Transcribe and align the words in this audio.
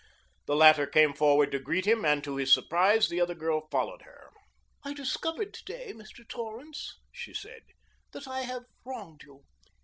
The 0.47 0.55
latter 0.55 0.87
came 0.87 1.13
forward 1.13 1.51
to 1.51 1.59
greet 1.59 1.85
him, 1.85 2.03
and 2.05 2.23
to 2.23 2.37
his 2.37 2.51
surprise 2.51 3.07
the 3.07 3.21
other 3.21 3.35
girl 3.35 3.67
followed 3.69 4.01
her. 4.01 4.31
"I 4.83 4.95
discovered 4.95 5.53
to 5.53 5.63
day, 5.63 5.93
Mr. 5.93 6.27
Torrance," 6.27 6.97
she 7.11 7.35
said, 7.35 7.61
"that 8.11 8.27
I 8.27 8.41
have 8.41 8.63
wronged 8.83 9.21
you. 9.21 9.43